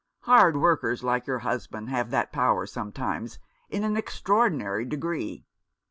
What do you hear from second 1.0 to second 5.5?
like your husband have that power sometimes in an extraordinary degree.